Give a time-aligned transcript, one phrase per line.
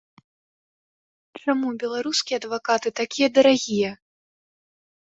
[1.41, 3.91] Чаму беларускія адвакаты такія дарагія?